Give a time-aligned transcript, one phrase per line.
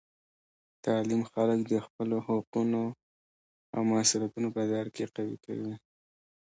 [0.85, 2.83] تعلیم خلک د خپلو حقونو
[3.75, 5.73] او مسؤلیتونو په درک کې قوي کوي.